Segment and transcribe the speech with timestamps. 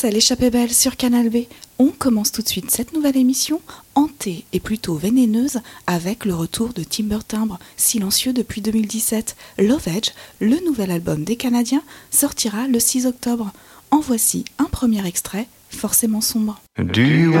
[0.00, 1.40] c'est l'échappée belle sur Canal B.
[1.78, 3.60] On commence tout de suite cette nouvelle émission,
[3.94, 9.36] hantée et plutôt vénéneuse, avec le retour de Timber Timbre, silencieux depuis 2017.
[9.58, 13.52] Love Edge, le nouvel album des Canadiens, sortira le 6 octobre.
[13.90, 16.58] En voici un premier extrait, forcément sombre.
[16.78, 17.34] Do you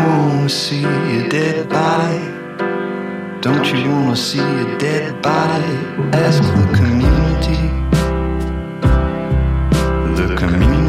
[0.46, 2.20] see a dead body?
[3.40, 5.78] Don't you see a dead body?
[6.12, 7.56] Ask the community.
[10.14, 10.79] The community.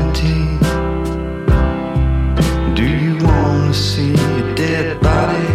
[3.72, 5.48] wanna see a dead body?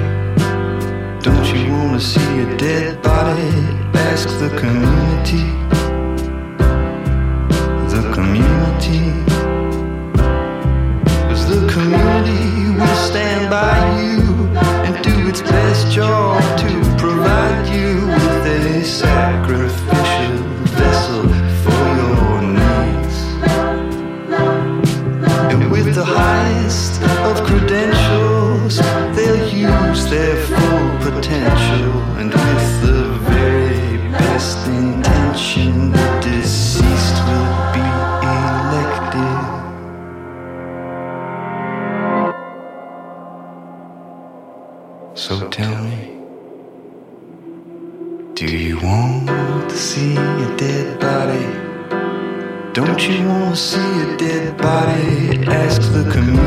[1.21, 3.53] Don't you wanna see a dead body?
[4.09, 5.45] Ask the community.
[7.95, 9.03] The community.
[11.29, 14.23] Cause the community will stand by you
[14.87, 16.66] and do its best job to
[53.57, 56.46] see a dead body, ask the community.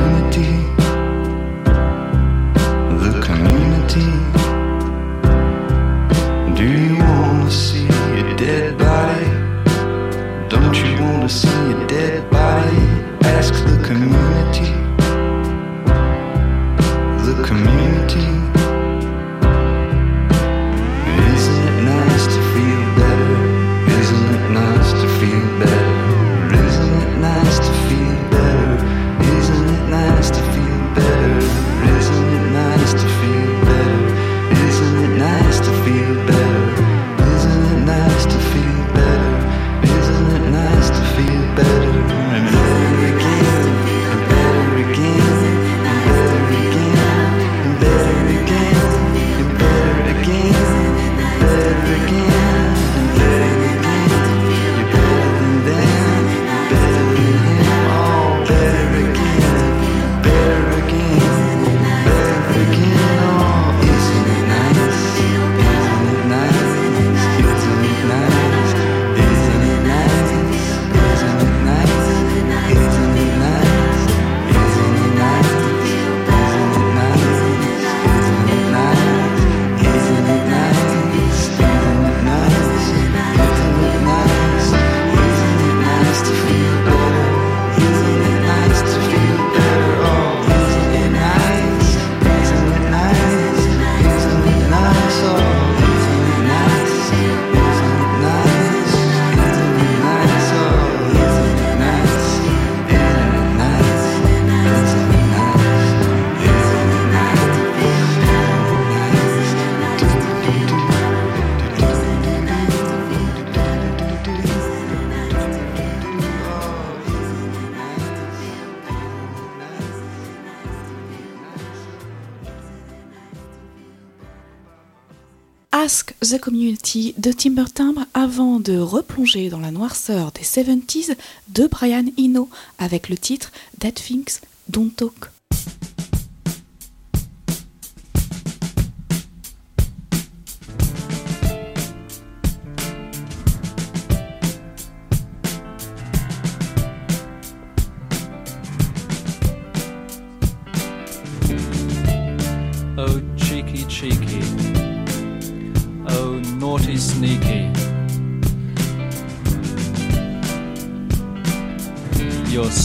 [126.29, 131.15] The Community de Timber Timbre avant de replonger dans la noirceur des 70s
[131.47, 135.31] de Brian Eno avec le titre That Things Don't Talk.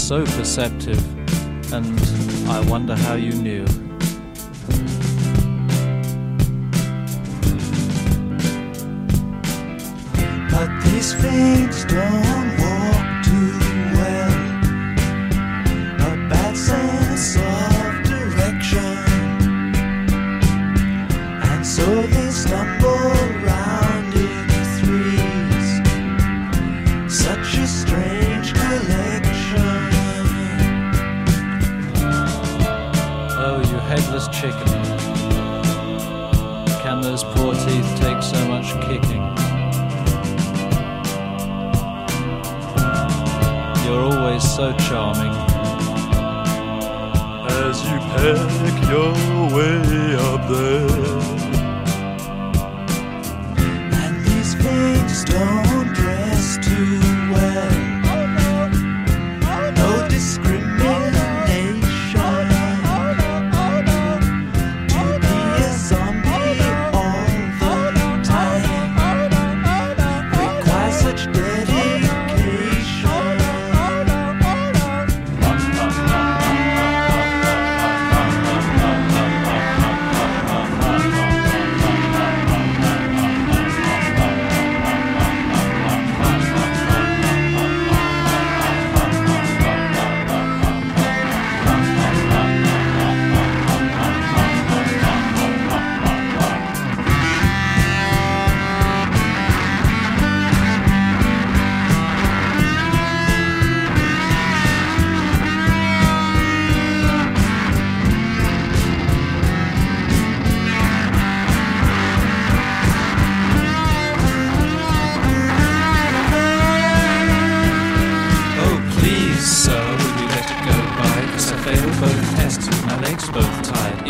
[0.05, 1.03] so perceptive,
[1.73, 1.99] and
[2.47, 3.65] I wonder how you knew.
[10.51, 12.44] But these things don't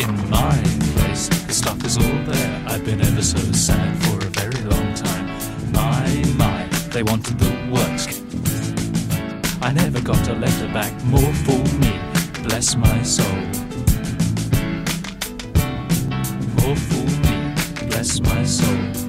[0.08, 0.56] in my
[0.94, 1.28] place.
[1.28, 2.62] The stuff is all there.
[2.66, 5.26] I've been ever so sad for a very long time.
[5.72, 6.06] My,
[6.36, 8.06] my, they wanted the works.
[9.62, 11.92] I never got a letter back, more for me,
[12.42, 13.38] bless my soul.
[16.60, 19.03] More for me, bless my soul.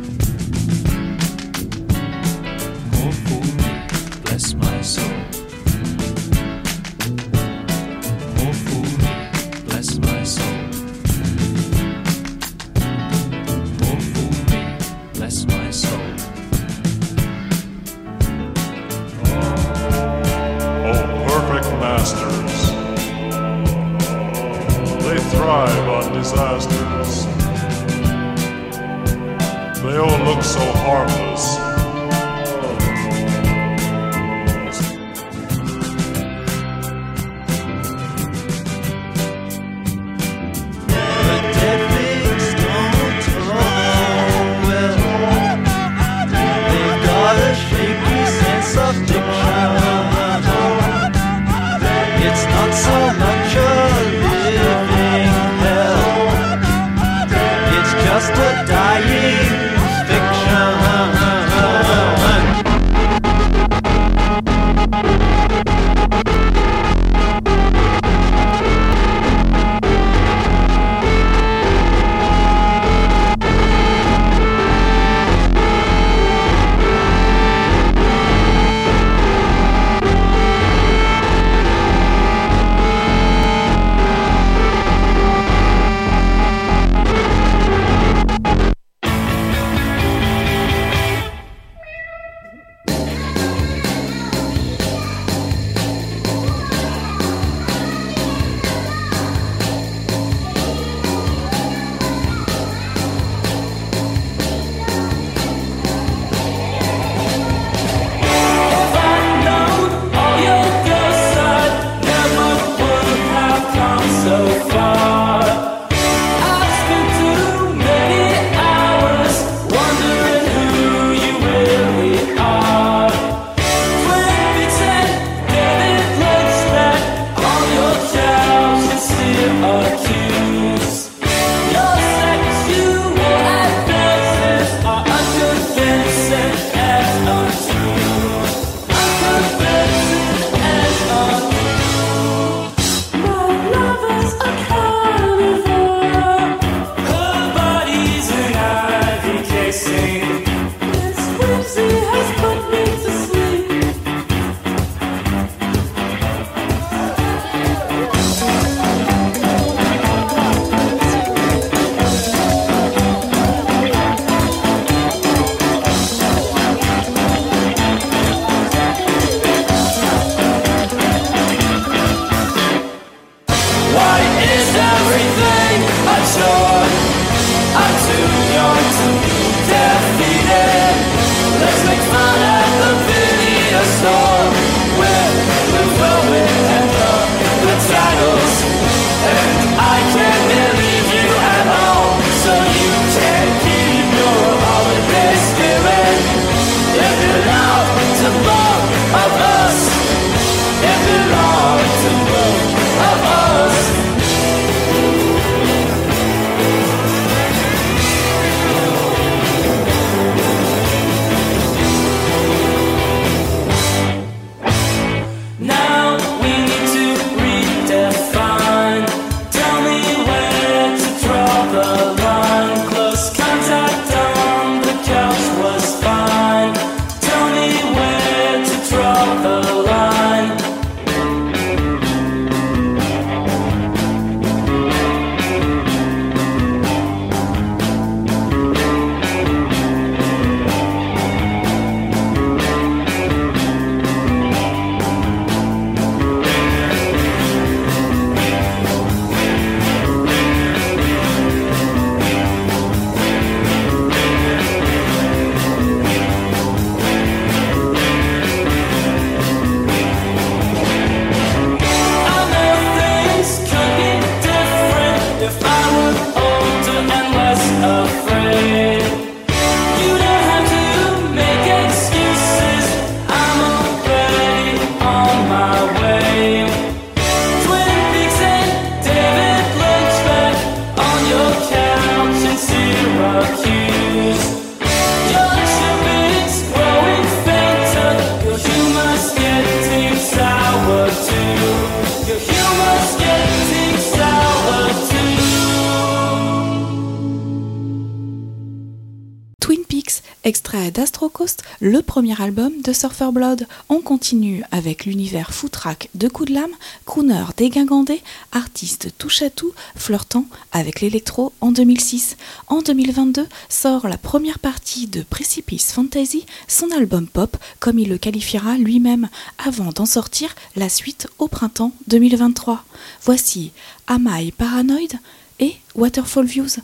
[300.45, 303.65] Extrait d'Astro Coast, le premier album de Surfer Blood.
[303.89, 306.69] On continue avec l'univers footrack de Coup de Lame,
[307.05, 308.21] crooner dégingandé,
[308.51, 312.37] artiste touche à tout, flirtant avec l'électro en 2006.
[312.67, 318.19] En 2022 sort la première partie de Precipice Fantasy, son album pop, comme il le
[318.19, 322.85] qualifiera lui-même, avant d'en sortir la suite au printemps 2023.
[323.23, 323.71] Voici
[324.05, 325.17] Am I Paranoid
[325.59, 326.77] et Waterfall Views.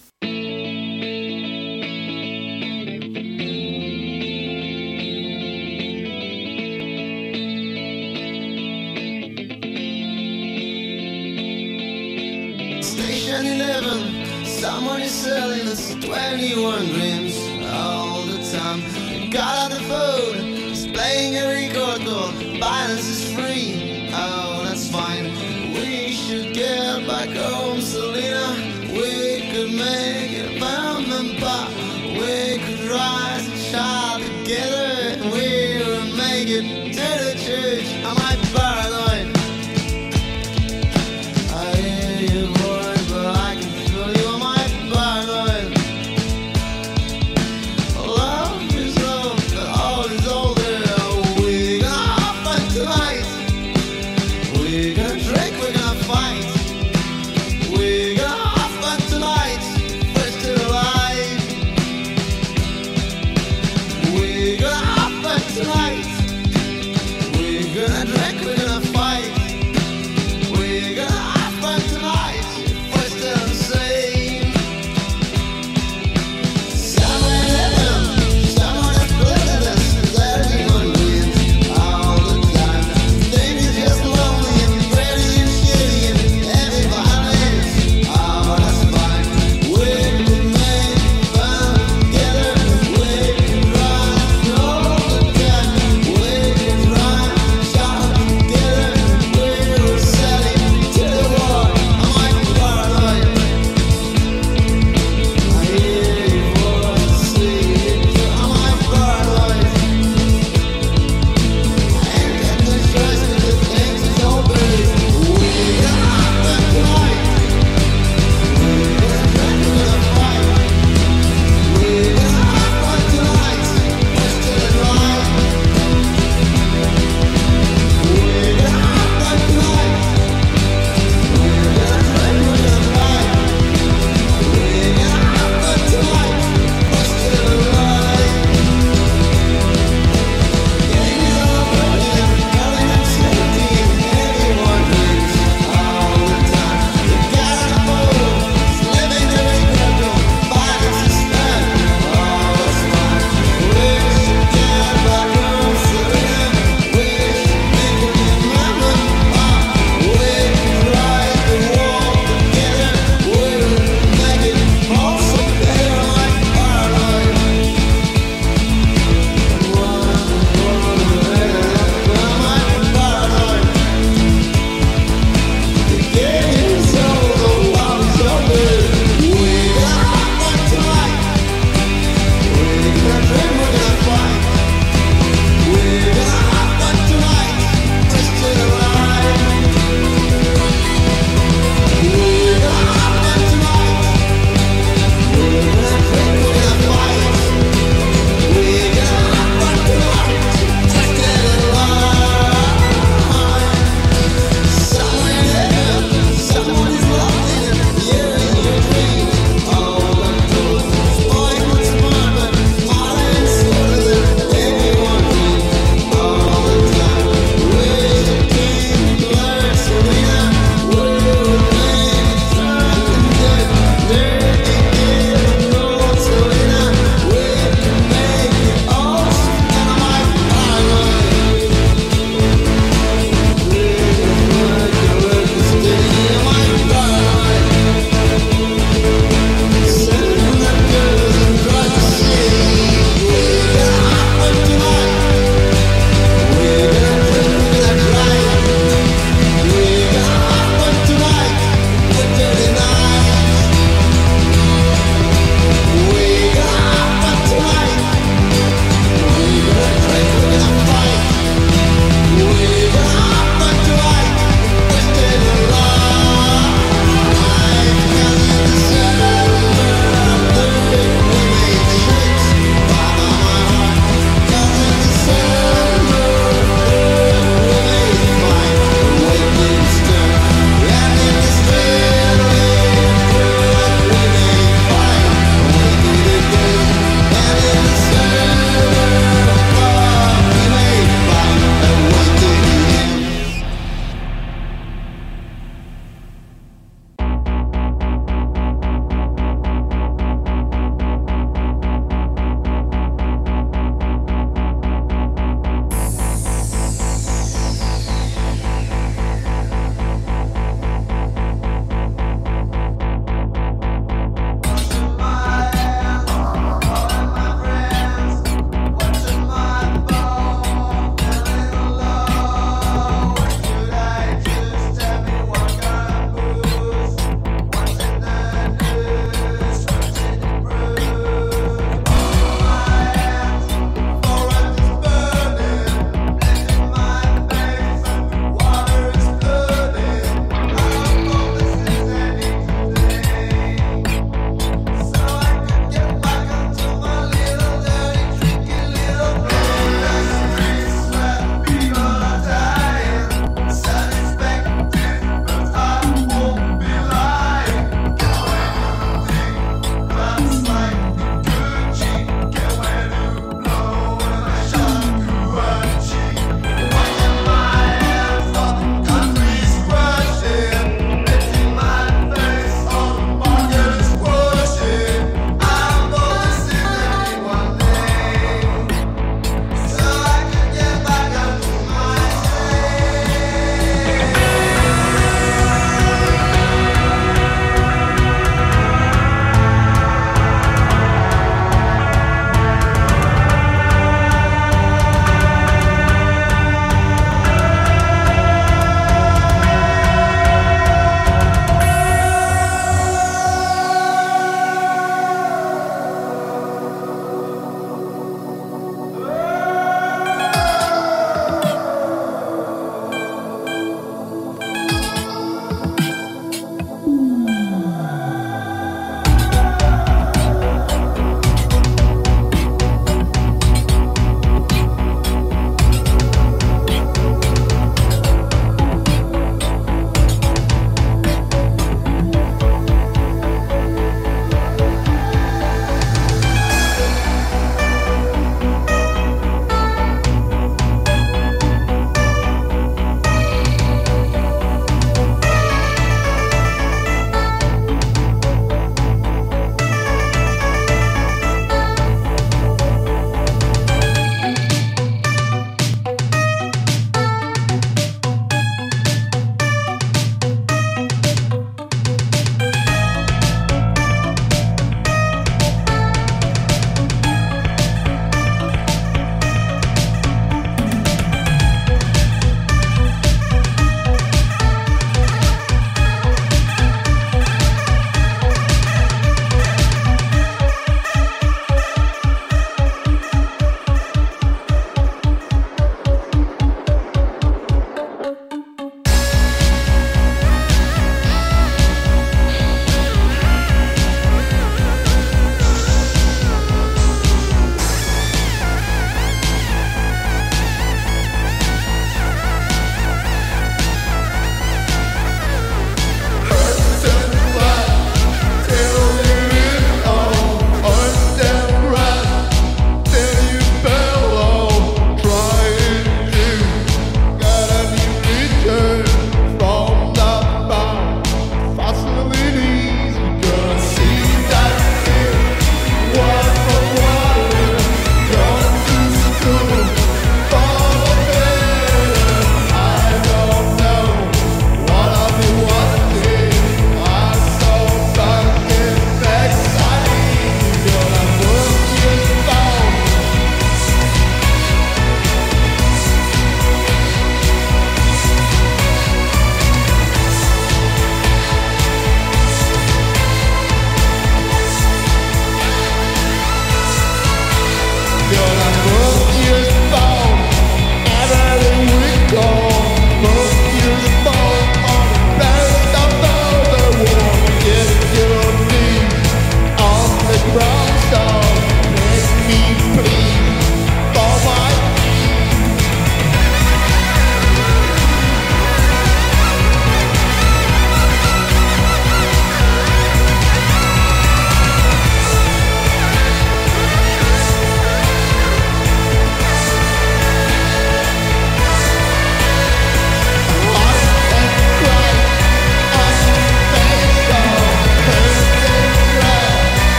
[16.34, 17.38] anyone dreams
[17.74, 18.82] all the time.
[19.22, 20.31] You got the vote.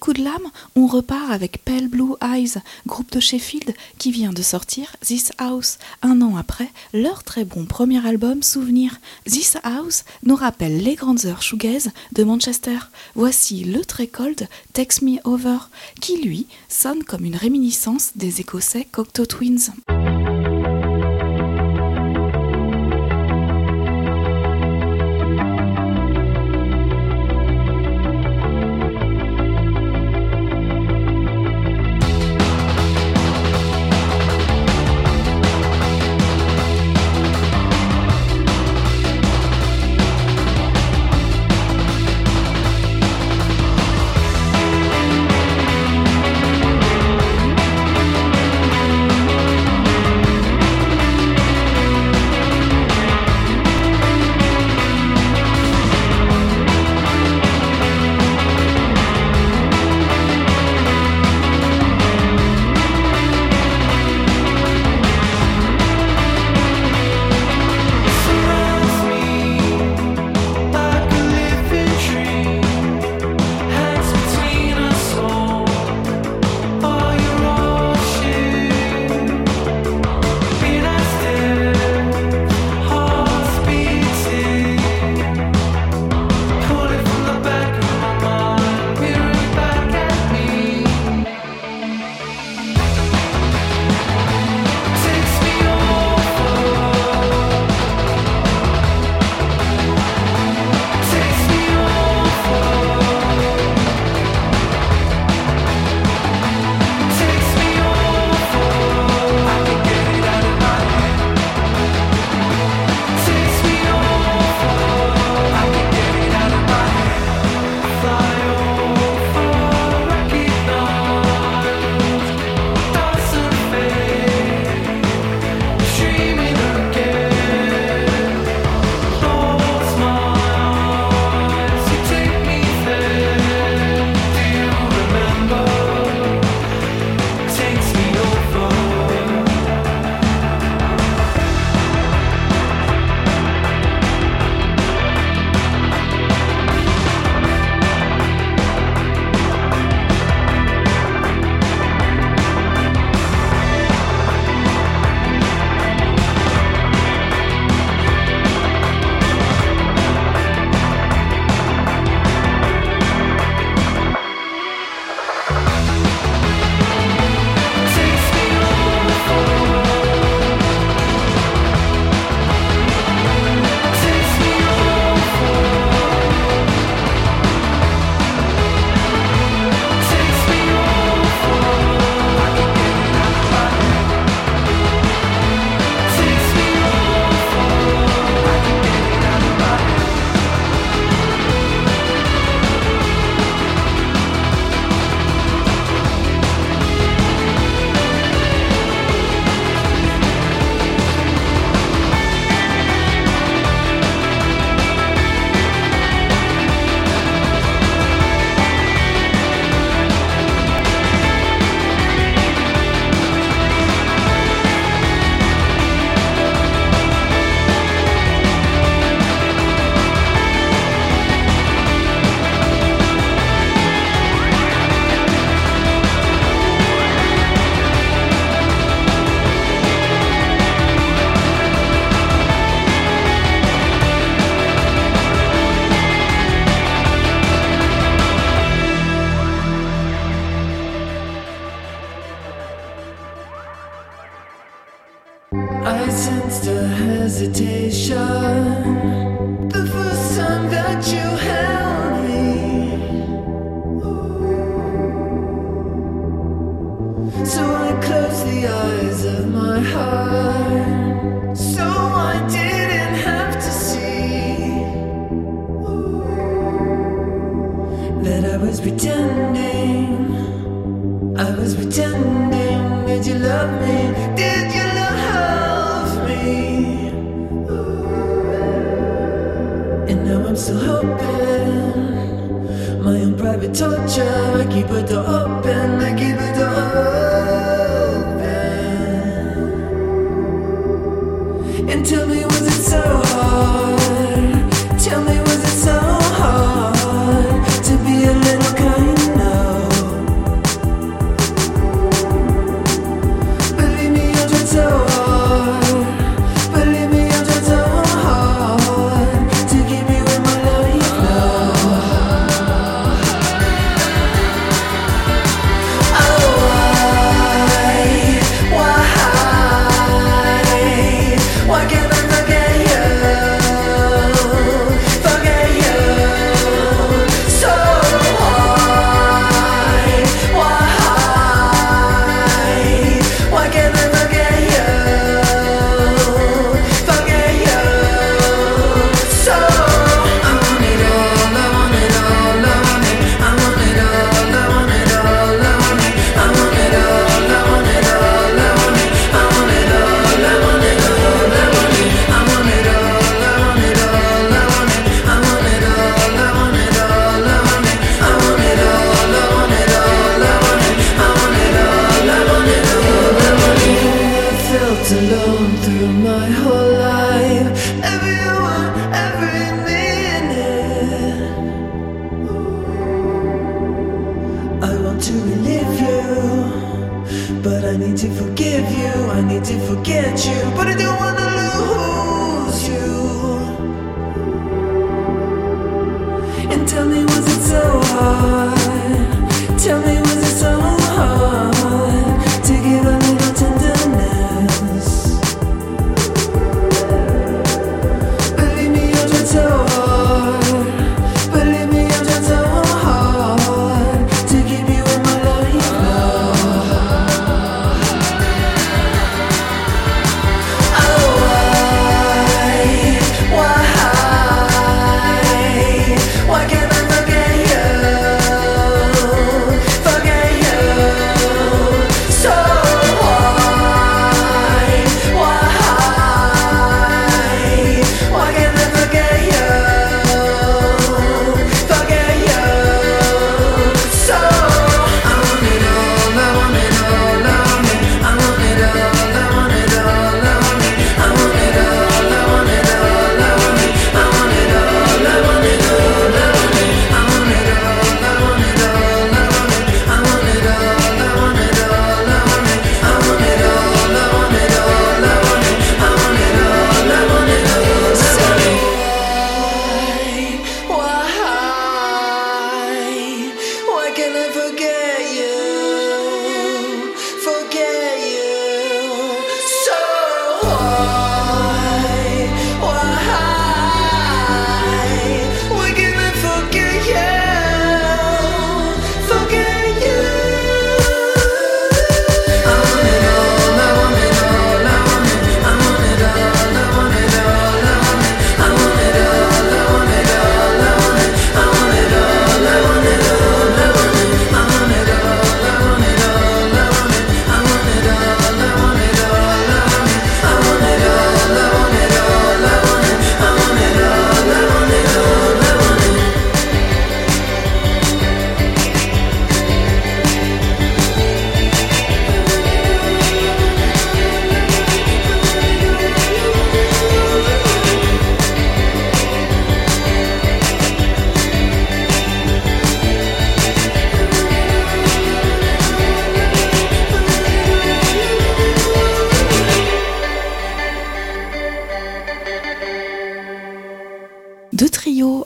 [0.00, 2.54] Coup de lame, on repart avec Pale Blue Eyes,
[2.86, 7.66] groupe de Sheffield qui vient de sortir This House, un an après leur très bon
[7.66, 9.00] premier album Souvenir.
[9.26, 12.78] This House nous rappelle les grandes heures shoegaze de Manchester.
[13.16, 15.58] Voici le très cold Text Me Over,
[16.00, 19.72] qui lui sonne comme une réminiscence des écossais Cocteau Twins.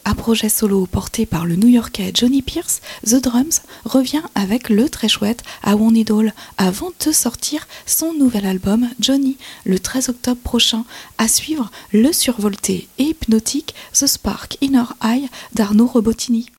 [0.05, 5.09] à projet solo porté par le New-Yorkais Johnny Pierce, The Drums revient avec le très
[5.09, 10.41] chouette I One It All avant de sortir son nouvel album Johnny le 13 octobre
[10.43, 10.85] prochain.
[11.17, 16.51] À suivre le survolté et hypnotique The Spark Inner Eye d'Arnaud Robotini.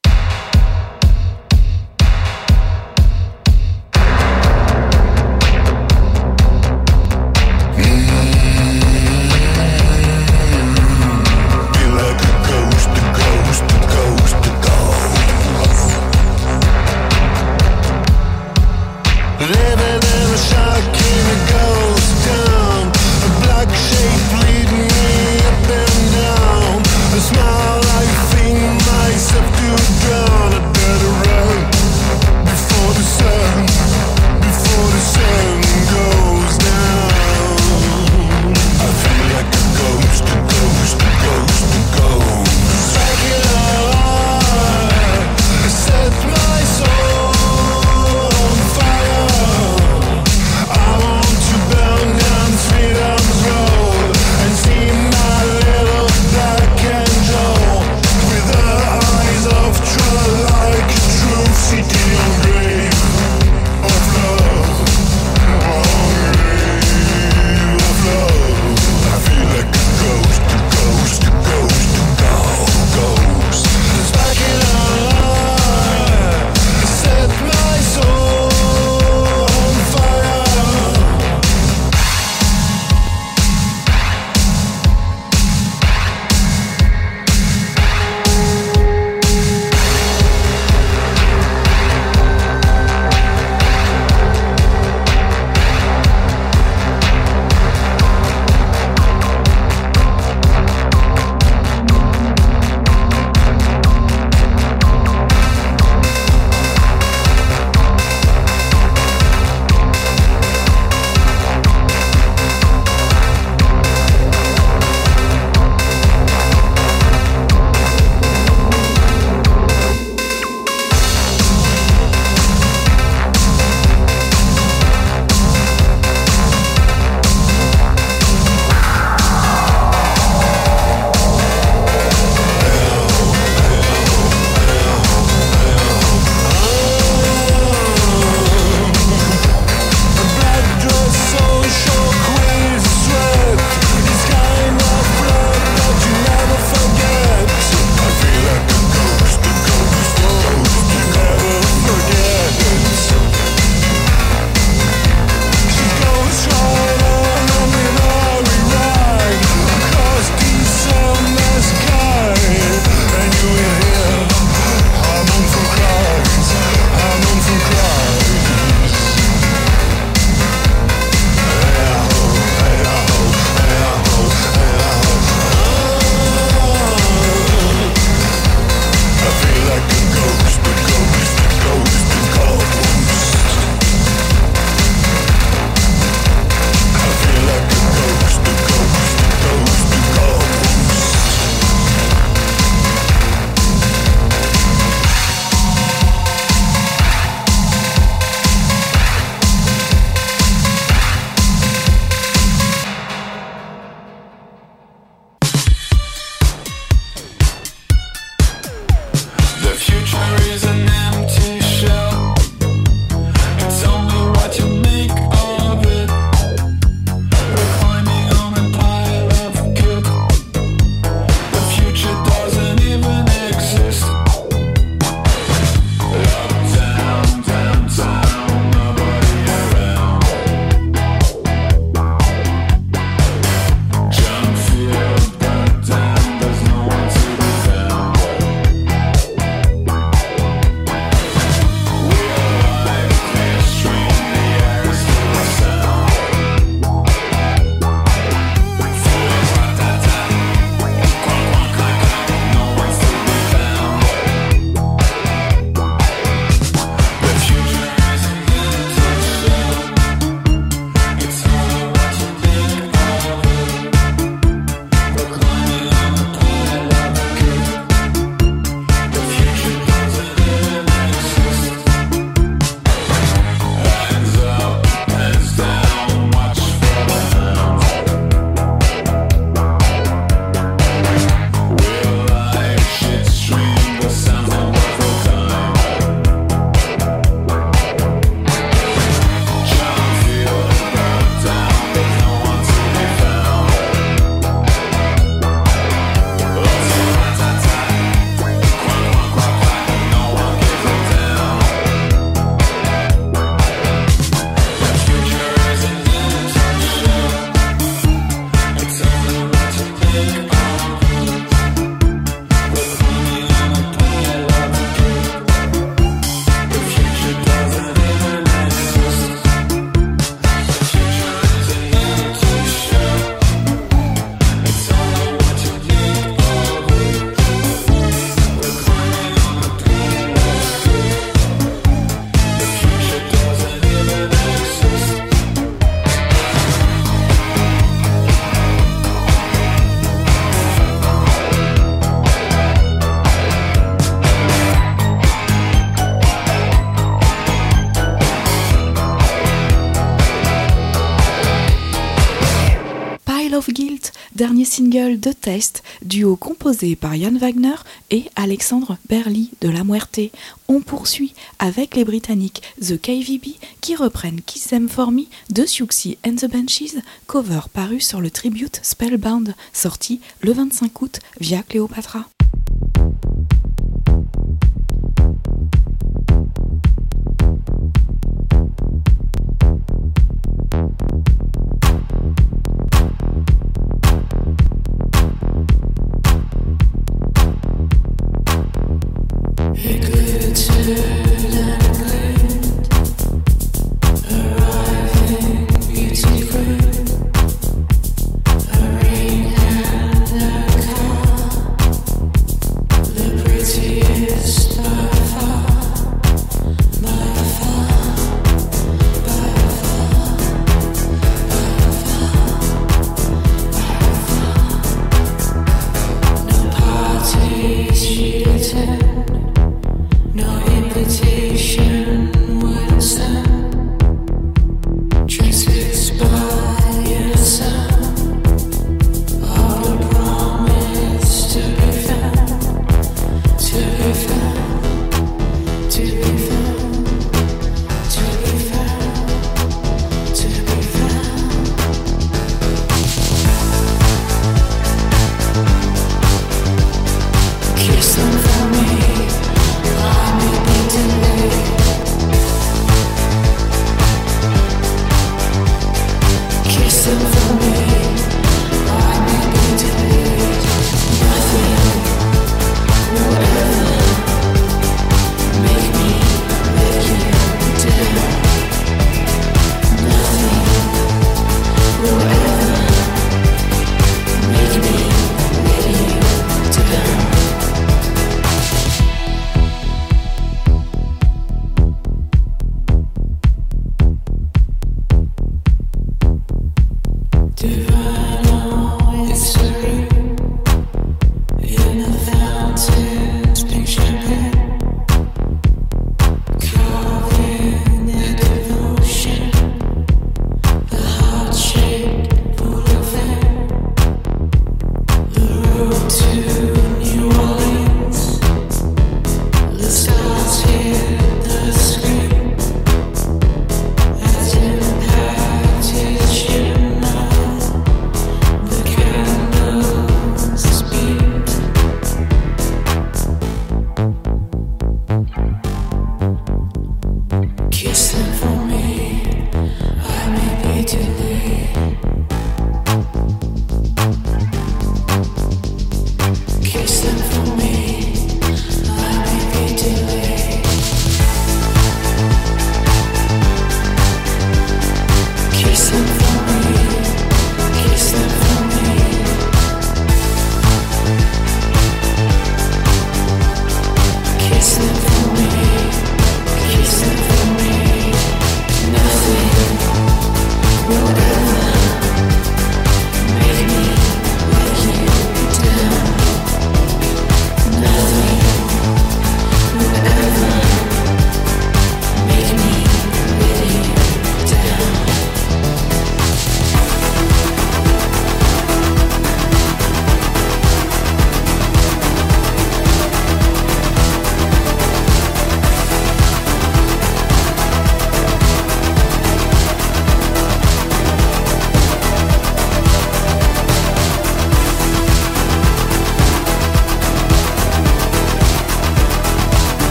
[355.24, 357.76] De Taste, duo composé par Jan Wagner
[358.12, 360.20] et Alexandre Berly de La Muerte.
[360.68, 366.18] On poursuit avec les Britanniques The KVB qui reprennent Kiss Them For Me de Siouxsie
[366.28, 372.26] and the Banshees, cover paru sur le tribute Spellbound, sorti le 25 août via Cléopatra.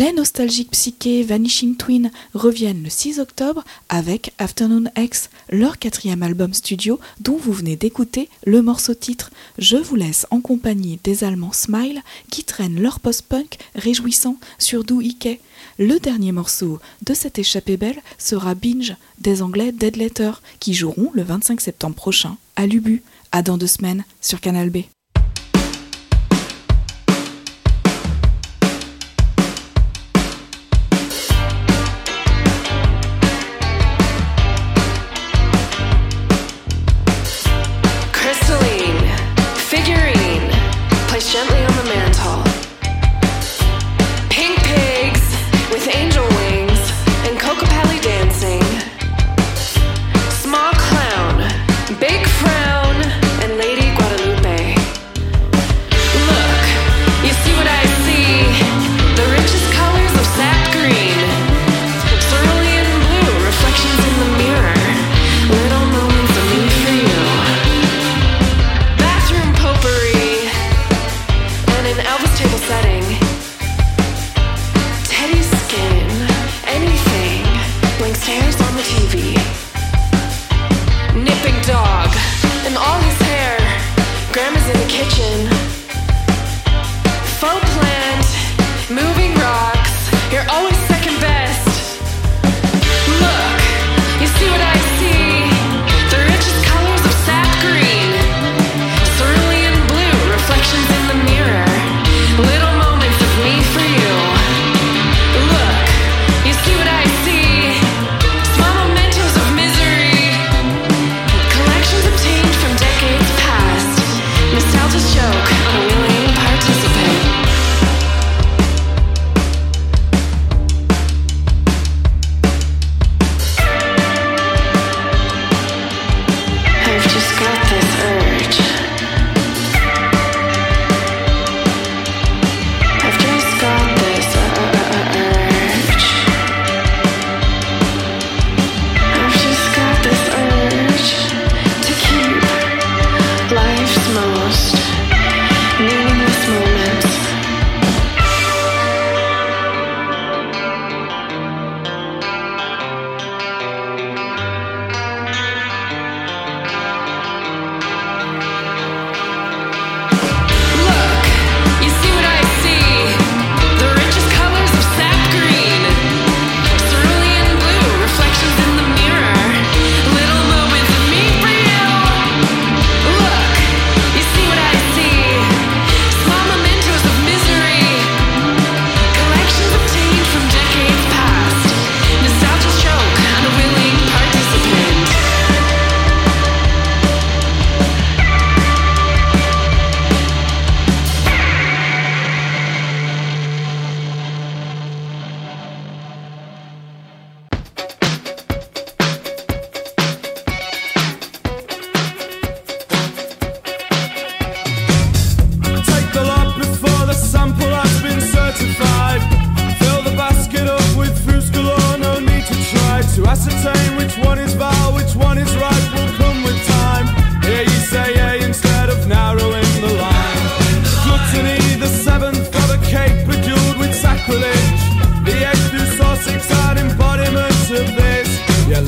[0.00, 6.54] Les nostalgiques psychés Vanishing Twin reviennent le 6 octobre avec Afternoon X, leur quatrième album
[6.54, 9.30] studio dont vous venez d'écouter le morceau titre.
[9.58, 15.02] Je vous laisse en compagnie des Allemands Smile qui traînent leur post-punk réjouissant sur Do
[15.02, 15.38] Ike.
[15.78, 20.30] Le dernier morceau de cette échappée belle sera Binge des Anglais Dead Letter
[20.60, 24.78] qui joueront le 25 septembre prochain à Lubu, à dans deux semaines sur Canal B.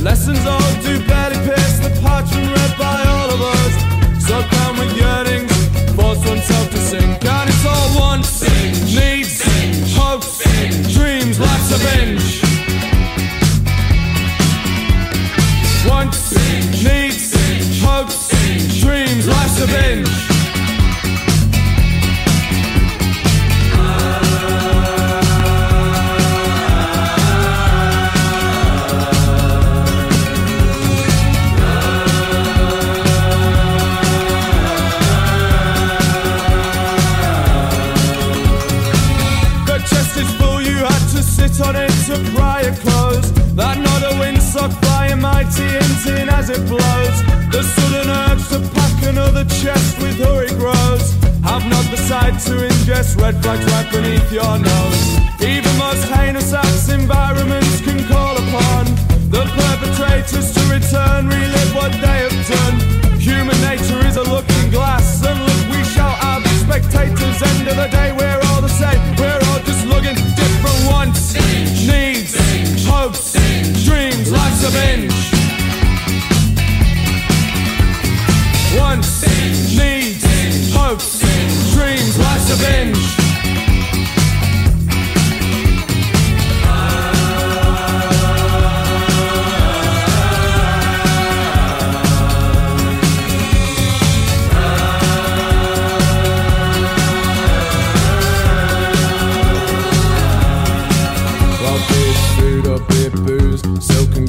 [0.03, 0.62] Lessons are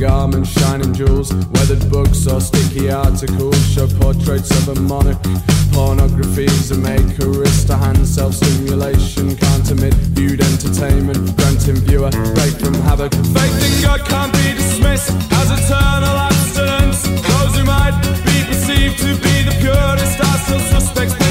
[0.04, 5.18] garments, shining jewels, weathered books or sticky articles show portraits of a monarch.
[5.72, 9.72] Pornography is a maker, wrist hand, self-stimulation, can't
[10.12, 13.14] viewed entertainment, granting viewer, break from havoc.
[13.14, 17.04] Faith in God can't be dismissed as eternal abstinence.
[17.32, 17.95] Those who might
[18.28, 21.22] be perceived to be the purest are still suspects.